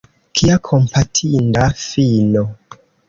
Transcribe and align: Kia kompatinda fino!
Kia 0.37 0.53
kompatinda 0.69 1.67
fino! 1.83 2.47